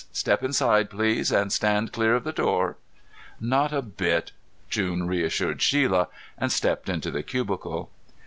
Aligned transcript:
Step 0.13 0.41
inside, 0.43 0.89
please, 0.89 1.31
and 1.31 1.53
stand 1.53 1.91
clear 1.93 2.15
of 2.15 2.23
the 2.23 2.31
door." 2.31 2.75
"Not 3.39 3.71
a 3.71 3.83
bit," 3.83 4.31
June 4.67 5.05
reassured 5.05 5.59
Shelia, 5.59 6.07
and 6.39 6.51
stepped 6.51 6.89
into 6.89 7.11
the 7.11 7.21
cubicle. 7.21 7.91